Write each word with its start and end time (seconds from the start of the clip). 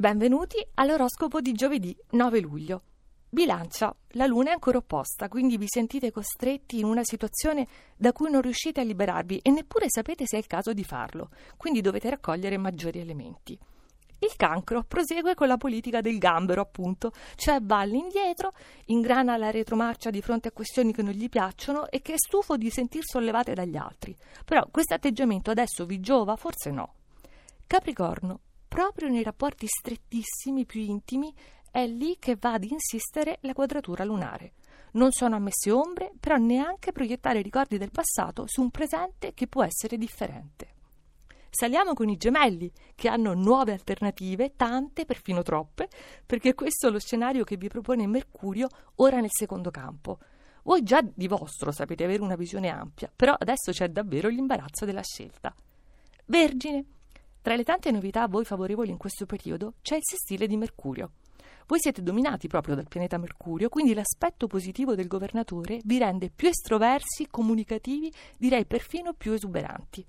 Benvenuti 0.00 0.56
all'oroscopo 0.76 1.42
di 1.42 1.52
giovedì 1.52 1.94
9 2.12 2.40
luglio. 2.40 2.82
Bilancia, 3.28 3.94
la 4.12 4.24
luna 4.24 4.48
è 4.48 4.52
ancora 4.54 4.78
opposta, 4.78 5.28
quindi 5.28 5.58
vi 5.58 5.66
sentite 5.68 6.10
costretti 6.10 6.78
in 6.78 6.86
una 6.86 7.04
situazione 7.04 7.68
da 7.98 8.10
cui 8.14 8.30
non 8.30 8.40
riuscite 8.40 8.80
a 8.80 8.82
liberarvi 8.82 9.40
e 9.42 9.50
neppure 9.50 9.90
sapete 9.90 10.24
se 10.26 10.36
è 10.36 10.38
il 10.38 10.46
caso 10.46 10.72
di 10.72 10.84
farlo, 10.84 11.28
quindi 11.58 11.82
dovete 11.82 12.08
raccogliere 12.08 12.56
maggiori 12.56 12.98
elementi. 12.98 13.58
Il 14.20 14.34
cancro 14.36 14.84
prosegue 14.84 15.34
con 15.34 15.48
la 15.48 15.58
politica 15.58 16.00
del 16.00 16.16
gambero, 16.16 16.62
appunto, 16.62 17.12
cioè 17.34 17.60
va 17.60 17.80
all'indietro, 17.80 18.52
ingrana 18.86 19.36
la 19.36 19.50
retromarcia 19.50 20.08
di 20.08 20.22
fronte 20.22 20.48
a 20.48 20.52
questioni 20.52 20.94
che 20.94 21.02
non 21.02 21.12
gli 21.12 21.28
piacciono 21.28 21.90
e 21.90 22.00
che 22.00 22.14
è 22.14 22.18
stufo 22.18 22.56
di 22.56 22.70
sentir 22.70 23.02
sollevate 23.04 23.52
dagli 23.52 23.76
altri. 23.76 24.16
Però 24.46 24.66
questo 24.70 24.94
atteggiamento 24.94 25.50
adesso 25.50 25.84
vi 25.84 26.00
giova? 26.00 26.36
Forse 26.36 26.70
no. 26.70 26.94
Capricorno, 27.66 28.40
proprio 28.70 29.08
nei 29.08 29.24
rapporti 29.24 29.66
strettissimi, 29.66 30.64
più 30.64 30.80
intimi, 30.80 31.34
è 31.72 31.88
lì 31.88 32.18
che 32.20 32.36
va 32.38 32.52
ad 32.52 32.62
insistere 32.62 33.38
la 33.40 33.52
quadratura 33.52 34.04
lunare. 34.04 34.52
Non 34.92 35.10
sono 35.10 35.34
ammesse 35.34 35.72
ombre, 35.72 36.12
però 36.20 36.36
neanche 36.36 36.92
proiettare 36.92 37.42
ricordi 37.42 37.78
del 37.78 37.90
passato 37.90 38.44
su 38.46 38.62
un 38.62 38.70
presente 38.70 39.34
che 39.34 39.48
può 39.48 39.64
essere 39.64 39.98
differente. 39.98 40.74
Saliamo 41.50 41.94
con 41.94 42.08
i 42.08 42.16
gemelli, 42.16 42.70
che 42.94 43.08
hanno 43.08 43.34
nuove 43.34 43.72
alternative, 43.72 44.54
tante, 44.54 45.04
perfino 45.04 45.42
troppe, 45.42 45.88
perché 46.24 46.54
questo 46.54 46.86
è 46.86 46.90
lo 46.92 47.00
scenario 47.00 47.42
che 47.42 47.56
vi 47.56 47.66
propone 47.66 48.06
Mercurio 48.06 48.68
ora 48.96 49.18
nel 49.18 49.32
secondo 49.32 49.72
campo. 49.72 50.20
Voi 50.62 50.84
già 50.84 51.02
di 51.02 51.26
vostro 51.26 51.72
sapete 51.72 52.04
avere 52.04 52.22
una 52.22 52.36
visione 52.36 52.68
ampia, 52.68 53.10
però 53.14 53.34
adesso 53.36 53.72
c'è 53.72 53.88
davvero 53.88 54.28
l'imbarazzo 54.28 54.84
della 54.84 55.02
scelta. 55.02 55.52
Vergine, 56.26 56.84
tra 57.42 57.56
le 57.56 57.64
tante 57.64 57.90
novità 57.90 58.22
a 58.22 58.28
voi 58.28 58.44
favorevoli 58.44 58.90
in 58.90 58.98
questo 58.98 59.26
periodo 59.26 59.74
c'è 59.82 59.96
il 59.96 60.04
sestile 60.04 60.46
di 60.46 60.56
Mercurio. 60.56 61.12
Voi 61.66 61.78
siete 61.80 62.02
dominati 62.02 62.48
proprio 62.48 62.74
dal 62.74 62.88
pianeta 62.88 63.16
Mercurio, 63.16 63.68
quindi 63.68 63.94
l'aspetto 63.94 64.46
positivo 64.46 64.94
del 64.94 65.06
governatore 65.06 65.80
vi 65.84 65.98
rende 65.98 66.28
più 66.28 66.48
estroversi, 66.48 67.28
comunicativi, 67.30 68.12
direi 68.36 68.66
perfino 68.66 69.14
più 69.14 69.32
esuberanti. 69.32 70.04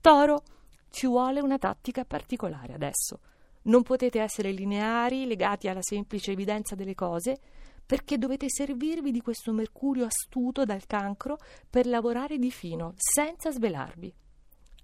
Toro, 0.00 0.42
ci 0.90 1.06
vuole 1.06 1.40
una 1.40 1.58
tattica 1.58 2.04
particolare 2.04 2.74
adesso. 2.74 3.20
Non 3.62 3.82
potete 3.82 4.20
essere 4.20 4.52
lineari, 4.52 5.26
legati 5.26 5.66
alla 5.66 5.82
semplice 5.82 6.32
evidenza 6.32 6.74
delle 6.74 6.94
cose, 6.94 7.38
perché 7.84 8.18
dovete 8.18 8.48
servirvi 8.48 9.10
di 9.10 9.20
questo 9.20 9.52
Mercurio 9.52 10.04
astuto 10.04 10.64
dal 10.64 10.86
cancro 10.86 11.38
per 11.68 11.86
lavorare 11.86 12.38
di 12.38 12.50
fino, 12.50 12.94
senza 12.96 13.50
svelarvi. 13.50 14.14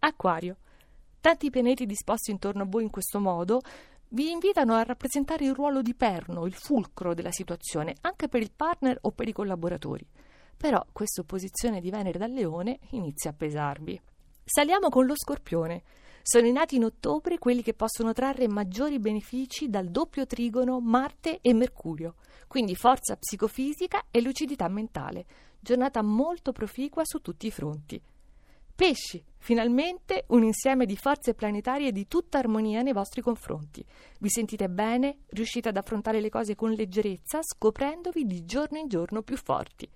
Acquario, 0.00 0.56
Tanti 1.22 1.50
pianeti 1.50 1.86
disposti 1.86 2.32
intorno 2.32 2.64
a 2.64 2.66
voi 2.68 2.82
in 2.82 2.90
questo 2.90 3.20
modo 3.20 3.60
vi 4.08 4.32
invitano 4.32 4.74
a 4.74 4.82
rappresentare 4.82 5.44
il 5.44 5.54
ruolo 5.54 5.80
di 5.80 5.94
perno, 5.94 6.46
il 6.46 6.52
fulcro 6.52 7.14
della 7.14 7.30
situazione, 7.30 7.94
anche 8.00 8.26
per 8.26 8.42
il 8.42 8.50
partner 8.50 8.98
o 9.02 9.12
per 9.12 9.28
i 9.28 9.32
collaboratori. 9.32 10.04
Però 10.56 10.84
questa 10.90 11.20
opposizione 11.20 11.80
di 11.80 11.90
Venere 11.90 12.18
dal 12.18 12.32
Leone 12.32 12.80
inizia 12.90 13.30
a 13.30 13.34
pesarvi. 13.34 14.02
Saliamo 14.42 14.88
con 14.88 15.06
lo 15.06 15.14
Scorpione. 15.14 15.84
Sono 16.22 16.50
nati 16.50 16.74
in 16.74 16.86
ottobre 16.86 17.38
quelli 17.38 17.62
che 17.62 17.74
possono 17.74 18.12
trarre 18.12 18.48
maggiori 18.48 18.98
benefici 18.98 19.70
dal 19.70 19.90
doppio 19.90 20.26
trigono 20.26 20.80
Marte 20.80 21.38
e 21.40 21.54
Mercurio, 21.54 22.16
quindi 22.48 22.74
forza 22.74 23.14
psicofisica 23.14 24.06
e 24.10 24.20
lucidità 24.22 24.66
mentale. 24.66 25.24
Giornata 25.60 26.02
molto 26.02 26.50
proficua 26.50 27.04
su 27.04 27.20
tutti 27.20 27.46
i 27.46 27.52
fronti. 27.52 28.02
Pesci, 28.82 29.22
finalmente 29.38 30.24
un 30.30 30.42
insieme 30.42 30.86
di 30.86 30.96
forze 30.96 31.34
planetarie 31.34 31.92
di 31.92 32.08
tutta 32.08 32.38
armonia 32.38 32.82
nei 32.82 32.92
vostri 32.92 33.20
confronti. 33.20 33.86
Vi 34.18 34.28
sentite 34.28 34.68
bene, 34.68 35.18
riuscite 35.28 35.68
ad 35.68 35.76
affrontare 35.76 36.20
le 36.20 36.28
cose 36.28 36.56
con 36.56 36.72
leggerezza, 36.72 37.42
scoprendovi 37.44 38.26
di 38.26 38.44
giorno 38.44 38.78
in 38.78 38.88
giorno 38.88 39.22
più 39.22 39.36
forti. 39.36 39.88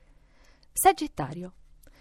Sagittario. 0.73 1.55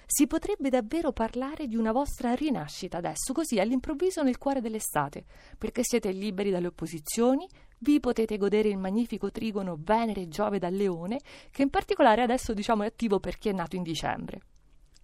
Si 0.06 0.28
potrebbe 0.28 0.70
davvero 0.70 1.12
parlare 1.12 1.66
di 1.66 1.76
una 1.76 1.92
vostra 1.92 2.36
rinascita 2.36 3.00
adesso, 3.00 3.34
così 3.34 3.60
all'improvviso 3.60 4.22
nel 4.22 4.38
cuore 4.38 4.62
dell'estate, 4.62 5.26
perché 5.58 5.82
siete 5.84 6.12
liberi 6.12 6.52
dalle 6.52 6.68
opposizioni, 6.68 7.50
vi 7.80 8.00
potete 8.00 8.38
godere 8.38 8.70
il 8.70 8.78
magnifico 8.78 9.32
trigono 9.32 9.76
Venere-Giove 9.80 10.60
dal 10.60 10.76
Leone, 10.76 11.20
che 11.50 11.64
in 11.64 11.72
particolare 11.72 12.22
adesso 12.22 12.54
diciamo 12.54 12.84
è 12.84 12.86
attivo 12.86 13.20
perché 13.20 13.50
è 13.50 13.54
nato 13.54 13.76
in 13.76 13.82
dicembre. 13.82 14.42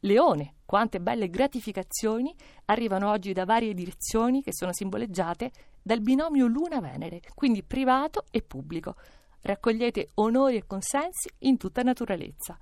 Leone, 0.04 0.56
quante 0.66 1.00
belle 1.00 1.30
gratificazioni 1.30 2.34
arrivano 2.66 3.12
oggi 3.12 3.34
da 3.34 3.46
varie 3.46 3.76
direzioni 3.76 4.42
che 4.42 4.52
sono 4.52 4.74
simboleggiate 4.74 5.52
dal 5.80 6.02
binomio 6.02 6.48
Luna-Venere, 6.48 7.22
quindi 7.36 7.62
privato 7.62 8.26
e 8.32 8.42
pubblico. 8.42 8.96
Raccogliete 9.42 10.10
onori 10.16 10.56
e 10.56 10.66
consensi 10.66 11.30
in 11.40 11.58
tutta 11.58 11.84
naturalezza. 11.84 12.58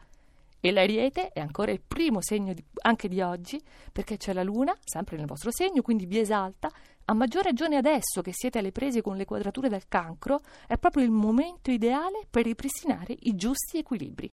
E 0.60 0.72
l'Ariete 0.72 1.30
è 1.30 1.40
ancora 1.40 1.72
il 1.72 1.80
primo 1.80 2.20
segno 2.22 2.52
di, 2.52 2.62
anche 2.82 3.08
di 3.08 3.22
oggi, 3.22 3.62
perché 3.94 4.18
c'è 4.18 4.34
la 4.34 4.44
Luna, 4.44 4.76
sempre 4.84 5.16
nel 5.16 5.26
vostro 5.26 5.50
segno, 5.50 5.82
quindi 5.82 6.06
vi 6.06 6.20
esalta. 6.20 6.70
A 7.06 7.14
maggior 7.14 7.46
ragione 7.46 7.78
adesso 7.78 8.22
che 8.22 8.34
siete 8.34 8.60
alle 8.60 8.74
prese 8.74 9.02
con 9.02 9.16
le 9.16 9.24
quadrature 9.24 9.70
del 9.70 9.88
cancro, 9.88 10.42
è 10.68 10.78
proprio 10.78 11.06
il 11.06 11.12
momento 11.12 11.72
ideale 11.72 12.28
per 12.30 12.44
ripristinare 12.44 13.16
i 13.18 13.36
giusti 13.38 13.78
equilibri. 13.78 14.28